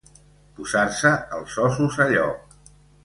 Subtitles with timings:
[0.59, 2.57] Posar-se els ossos a lloc.